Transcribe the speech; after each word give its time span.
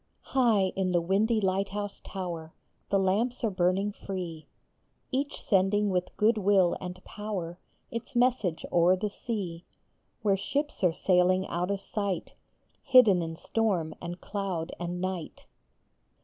IGH 0.35 0.73
in 0.75 0.91
the 0.93 0.99
windy 0.99 1.39
lighthouse 1.39 2.01
tower 2.03 2.55
The 2.89 2.97
lamps 2.97 3.43
are 3.43 3.51
burning 3.51 3.91
free, 3.91 4.47
Each 5.11 5.43
sending 5.43 5.91
with 5.91 6.17
good 6.17 6.39
will 6.39 6.75
and 6.81 7.03
power 7.03 7.59
Its 7.91 8.15
message 8.15 8.65
o 8.71 8.87
er 8.87 8.95
the 8.95 9.11
sea, 9.11 9.63
Where 10.23 10.37
ships 10.37 10.83
are 10.83 10.91
sailing 10.91 11.45
out 11.49 11.69
of 11.69 11.81
sight, 11.81 12.33
Hidden 12.81 13.21
in 13.21 13.35
storm 13.35 13.93
and 14.01 14.19
cloud 14.19 14.71
and 14.79 14.99
night. 14.99 15.45